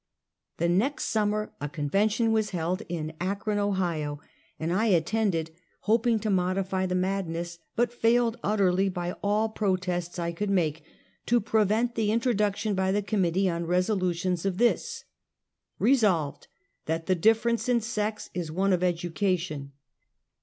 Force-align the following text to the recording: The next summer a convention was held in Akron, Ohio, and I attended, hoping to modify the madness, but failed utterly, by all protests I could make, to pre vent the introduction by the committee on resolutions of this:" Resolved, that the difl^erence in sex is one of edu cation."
The 0.57 0.67
next 0.67 1.05
summer 1.05 1.53
a 1.61 1.69
convention 1.69 2.31
was 2.31 2.49
held 2.49 2.81
in 2.89 3.13
Akron, 3.21 3.59
Ohio, 3.59 4.19
and 4.59 4.73
I 4.73 4.85
attended, 4.87 5.51
hoping 5.81 6.17
to 6.21 6.31
modify 6.31 6.87
the 6.87 6.95
madness, 6.95 7.59
but 7.75 7.93
failed 7.93 8.39
utterly, 8.43 8.89
by 8.89 9.11
all 9.21 9.49
protests 9.49 10.17
I 10.17 10.31
could 10.31 10.49
make, 10.49 10.81
to 11.27 11.39
pre 11.39 11.65
vent 11.65 11.93
the 11.93 12.11
introduction 12.11 12.73
by 12.73 12.91
the 12.91 13.03
committee 13.03 13.47
on 13.47 13.67
resolutions 13.67 14.43
of 14.43 14.57
this:" 14.57 15.03
Resolved, 15.77 16.47
that 16.87 17.05
the 17.05 17.15
difl^erence 17.15 17.69
in 17.69 17.79
sex 17.79 18.31
is 18.33 18.51
one 18.51 18.73
of 18.73 18.81
edu 18.81 19.13
cation." 19.13 19.71